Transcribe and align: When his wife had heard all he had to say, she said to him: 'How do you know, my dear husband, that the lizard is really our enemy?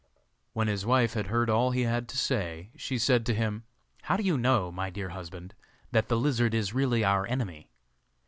When 0.53 0.67
his 0.67 0.83
wife 0.83 1.13
had 1.13 1.27
heard 1.27 1.47
all 1.47 1.69
he 1.69 1.81
had 1.83 2.09
to 2.09 2.17
say, 2.17 2.71
she 2.75 2.97
said 2.97 3.23
to 3.27 3.35
him: 3.35 3.65
'How 4.01 4.17
do 4.17 4.23
you 4.23 4.35
know, 4.35 4.71
my 4.71 4.89
dear 4.89 5.09
husband, 5.09 5.53
that 5.91 6.07
the 6.07 6.17
lizard 6.17 6.55
is 6.55 6.73
really 6.73 7.03
our 7.03 7.27
enemy? 7.27 7.69